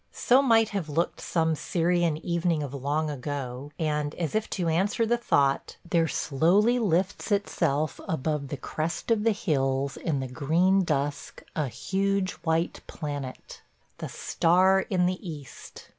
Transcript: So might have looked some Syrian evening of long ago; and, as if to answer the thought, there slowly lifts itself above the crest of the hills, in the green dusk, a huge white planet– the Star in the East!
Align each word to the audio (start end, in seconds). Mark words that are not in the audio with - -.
So 0.29 0.41
might 0.41 0.69
have 0.69 0.89
looked 0.89 1.21
some 1.21 1.53
Syrian 1.53 2.17
evening 2.25 2.63
of 2.63 2.73
long 2.73 3.11
ago; 3.11 3.69
and, 3.77 4.15
as 4.15 4.33
if 4.33 4.49
to 4.49 4.67
answer 4.67 5.05
the 5.05 5.15
thought, 5.15 5.77
there 5.87 6.07
slowly 6.07 6.79
lifts 6.79 7.31
itself 7.31 8.01
above 8.07 8.47
the 8.47 8.57
crest 8.57 9.11
of 9.11 9.23
the 9.23 9.31
hills, 9.31 9.97
in 9.97 10.19
the 10.19 10.27
green 10.27 10.83
dusk, 10.83 11.43
a 11.55 11.67
huge 11.67 12.31
white 12.41 12.79
planet– 12.87 13.61
the 13.99 14.09
Star 14.09 14.79
in 14.89 15.05
the 15.05 15.19
East! 15.21 15.89